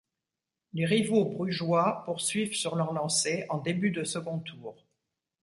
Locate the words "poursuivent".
2.05-2.55